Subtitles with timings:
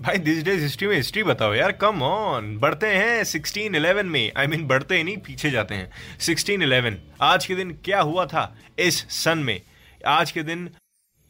[0.00, 4.32] भाई this days history में history बताओ यार कम ऑन बढ़ते हैं 1611 में.
[4.36, 5.90] आई I मीन mean, बढ़ते ही नहीं पीछे जाते हैं.
[6.18, 9.60] 1611 आज के दिन क्या हुआ था इस सन में?
[10.06, 10.70] आज के दिन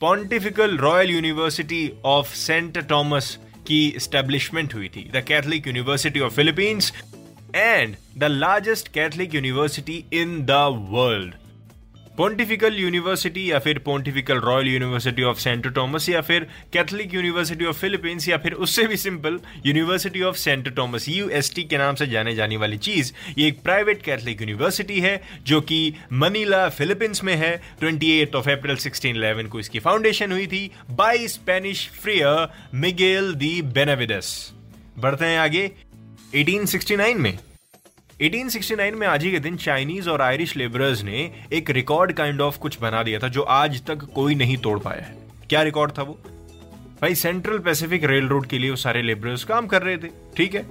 [0.00, 5.10] Pontifical Royal University of Saint Thomas की स्टेब्लिशमेंट हुई थी.
[5.14, 6.92] The Catholic University of Philippines
[7.54, 10.50] and the largest Catholic university in the
[10.90, 11.34] world
[12.18, 17.78] Pontifical University या फिर Pontifical Royal University of Saint Thomas या फिर कैथलिक यूनिवर्सिटी ऑफ़
[17.78, 22.34] फिलीपींस या फिर उससे भी simple University of Saint Thomas UST के नाम से जाने
[22.34, 27.54] जाने वाली चीज़, ये एक प्राइवेट कैथलिक यूनिवर्सिटी है, जो कि मनीला फिलीपींस में है।
[27.82, 34.30] 28 ऑफ़ अप्रैल 1611 को इसकी फाउंडेशन हुई थी by Spanish friar Miguel de Benavides
[34.98, 35.70] बढ़ते हैं आगे।
[36.34, 37.38] 1869 में
[38.22, 42.58] 1869 में आज ही के दिन चाइनीज़ और आयरिश लेबरर्स ने एक रिकॉर्ड काइंड ऑफ़
[42.58, 45.16] कुछ बना दिया था जो आज तक कोई नहीं तोड़ पाया है।
[45.48, 46.20] क्या रिकॉर्ड था वो?
[47.02, 50.54] भाई सेंट्रल पैसिफिक रेल रोड के लिए वो सारे लेबरर्स काम कर रहे थे, ठीक
[50.54, 50.66] है?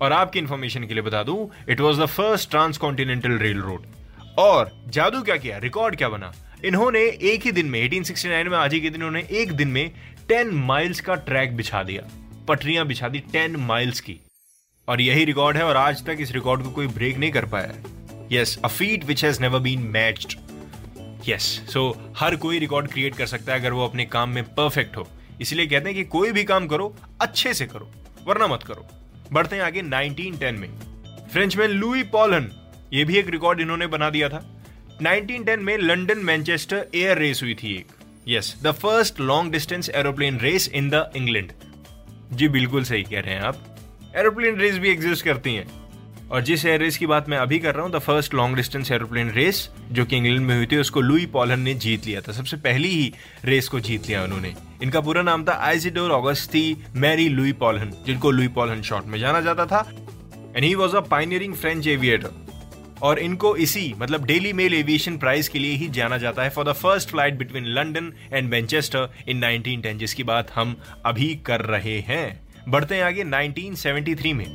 [0.00, 3.82] और आपकी इंफॉर्मेशन के लिए बता दूँ it was the first transcontinental railroad
[4.38, 5.58] और जादू क्या किया?
[5.58, 6.32] रिकॉर्ड क्या बना?
[6.64, 9.90] इन्होंने एक ही दिन में 1869 में आज ही के दिन उन्होंने एक दिन में
[10.28, 12.02] 10 माइल्स का ट्रैक बिछा दिया।
[12.48, 14.20] पटरियाँ बिछा दी 10 माइल्स की।
[14.88, 17.74] और यही रिकॉर्ड है और आज तक इस रिकॉर्ड को कोई ब्रेक नहीं कर पाया।
[18.32, 20.34] Yes a feat which has never been matched
[21.28, 24.96] yes so हर कोई रिकॉर्ड क्रिएट कर सकता है अगर वो अपने काम में परफेक्ट
[24.96, 25.08] हो।
[25.40, 27.90] इसलिए कहते हैं कि कोई भी काम करो, अच्छे से करो,
[28.26, 28.86] वरना मत करो।
[29.32, 30.68] बढ़ते हैं आगे 1910 में।
[31.32, 32.50] फ्रेंचमैन लुई पॉलन
[32.92, 34.44] ये भी एक रिकॉर्ड इन्होंने बना दिया था।
[35.02, 37.86] 1910 में लंदन मैनचेस्टर एयर रेस हुई थी एक।
[38.28, 41.52] Yes the first long distance aeroplane race in the England
[42.32, 43.73] जी, बिल्कुल सही कह रहे हैं आप।
[44.16, 45.66] एरोप्लेन रेस भी एग्जिस्ट करती हैं।
[46.30, 48.90] और जिस एयर रेस की बात मैं अभी कर रहा हूँ, the first long distance
[48.92, 52.32] aeroplane race, जो कि इंग्लैंड में हुई थी, उसको लुई पॉलन ने जीत लिया था।
[52.32, 53.12] सबसे पहली ही
[53.44, 58.30] रेस को जीत लिया उन्होंने। इनका पूरा नाम था Isidore Auguste Marie Louis Paulhan, जिनको
[58.30, 59.90] लुई पॉलन शॉर्ट में जाना जाता था।
[60.56, 62.30] And he was a pioneering French aviator
[63.02, 66.64] और इनको इसी मतलब डेली मेल एविएशन प्राइज के लिए ही जाना जाता है for
[66.64, 71.98] the first flight between London and Manchester in 1910 जिसकी बात हम अभी कर रहे
[72.00, 74.46] हैं। बढ़ते हैं आगे 1973 में।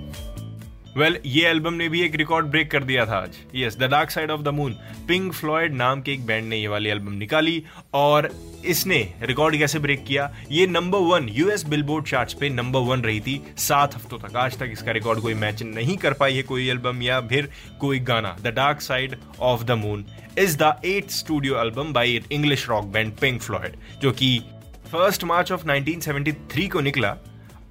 [0.97, 3.84] वेल well, ये एल्बम ने भी एक रिकॉर्ड ब्रेक कर दिया था आज। Yes the
[3.84, 4.74] Dark Side of the Moon
[5.08, 8.30] Pink Floyd नाम के एक बैंड ने ये वाली एल्बम निकाली और
[8.66, 10.34] इसने रिकॉर्ड कैसे ब्रेक किया?
[10.52, 14.58] ये number one US billboard charts पे नंबर वन रही थी सात हफ्तों तक। आज
[14.59, 17.50] तक इसका रिकॉर्ड कोई मैच नहीं कर पाई है कोई एल्बम या फिर
[17.80, 20.06] कोई गाना। The Dark Side of the Moon
[20.40, 24.38] is the eight studio album by English rock band Pink Floyd जो कि
[24.91, 27.18] फ़र्स्ट मार्च ऑफ़ 1973 को निकला।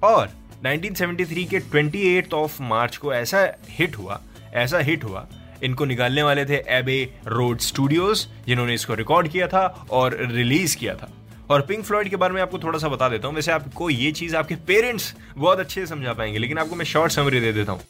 [0.03, 0.29] और
[0.65, 4.21] 1973 के 28 ऑफ़ मार्च को ऐसा हिट हुआ,
[4.53, 5.27] ऐसा हिट हुआ,
[5.63, 10.95] इनको निकालने वाले थे एबे रोड स्टूडियोज जिन्होंने इसको रिकॉर्ड किया था और रिलीज़ किया
[10.95, 11.11] था।
[11.49, 14.11] और पिंक फ्लॉइड के बारे में आपको थोड़ा सा बता देता हूँ। वैसे आपको ये
[14.11, 17.71] चीज़ आपके पेरेंट्स बहुत अच्छे से समझा पाएँगे, लेकिन आपको मैं शॉर्ट समरी दे देता
[17.71, 17.81] हूँ।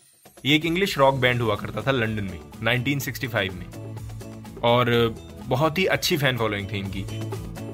[0.45, 3.95] ये एक इंग्लिश रॉक बैंड हुआ करता था लंदन में 1965 में।
[4.63, 7.05] और बहुत ही अच्छी फ़ैन फॉलोइंग थी इनकी।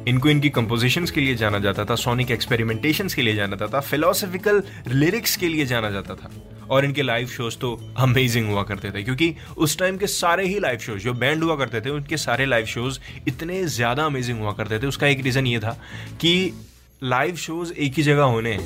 [0.07, 3.79] इनको इनकी कंपोजिशंस के लिए जाना जाता था सोनिक एक्सपेरिमेंटेशंस के लिए जाना जाता था
[3.81, 6.29] फिलोसफिकल लिरिक्स के लिए जाना जाता था।
[6.69, 10.59] और इनके लाइव शोज़ तो अमेजिंग हुआ करते थे, क्योंकि उस टाइम के सारे ही
[10.59, 14.53] लाइव शोज़ जो बैंड हुआ करते थे, उनके सारे लाइव शोज़ इतने ज़्यादा अमेजिंग हुआ
[14.53, 15.77] करते थे। उसका एक रीज़न ये था
[16.21, 16.33] कि
[17.01, 18.57] लाइव शोज़ एक ही जगह होने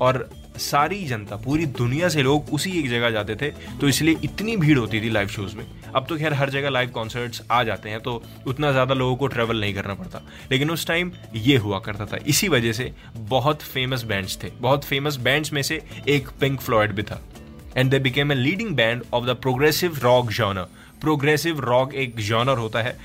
[0.00, 0.28] और
[0.58, 3.50] सारी जनता, पूरी दुनिया से लोग उसी एक जगह जाते थे
[3.80, 5.64] तो इसलिए इतनी भीड़ होती थी लाइव शोज़ में।
[5.94, 9.26] अब तो खैर हर जगह लाइव कॉन्सर्ट्स आ जाते हैं तो उतना ज़्यादा लोगों को
[9.26, 13.62] ट्रेवल नहीं करना पड़ता। लेकिन उस टाइम ये हुआ करता था। इसी वजह से बहुत
[13.62, 17.22] फ़ेमस बैंड्स थे। बहुत फ़ेमस बैंड्स में से एक पिंक फ्लॉयड भी था।
[17.76, 20.66] And they became a leading band of the progressive rock genre
[21.00, 22.96] progressive rock एक जॉनर होता है।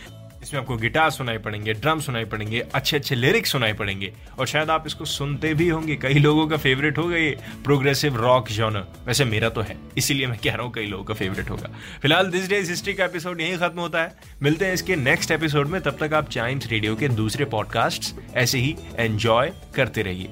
[0.43, 4.69] इसमें आपको गिटार सुनाई पड़ेंगे, ड्रम सुनाई पड़ेंगे अच्छे अच्छे लिरिक्स सुनाई पड़ेंगे। और शायद
[4.69, 9.25] आप इसको सुनते भी होंगे। कई लोगों का फेवरेट होगा ये प्रोग्रेसिव रॉक जॉनर वैसे
[9.25, 11.69] मेरा तो है, इसीलिए मैं कह रहा हूँ कई लोगों का फेवरेट होगा।
[12.01, 15.67] फ़िलहाल दिस डेज़ हिस्ट्री का एपिसोड यही खत्म होता है। मिलते हैं इसके नेक्स्ट एपिसोड
[15.67, 20.29] में। तब तक आप चाइम्स रेडियो के दूसरे पॉडकास्ट ऐसे ही एंजॉय करते रहिए।